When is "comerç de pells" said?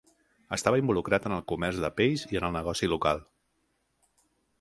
1.51-2.23